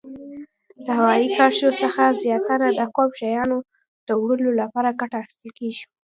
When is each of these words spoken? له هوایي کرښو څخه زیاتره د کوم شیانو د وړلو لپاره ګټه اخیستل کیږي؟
له 0.85 0.91
هوایي 0.99 1.27
کرښو 1.37 1.69
څخه 1.81 2.03
زیاتره 2.23 2.67
د 2.79 2.81
کوم 2.95 3.09
شیانو 3.19 3.57
د 4.07 4.09
وړلو 4.21 4.51
لپاره 4.61 4.97
ګټه 4.99 5.15
اخیستل 5.21 5.49
کیږي؟ 5.59 5.83